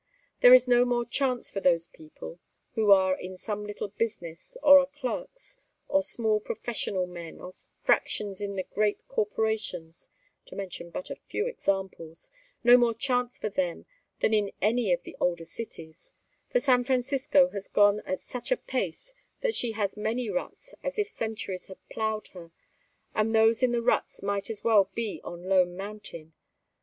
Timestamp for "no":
0.67-0.83, 12.63-12.77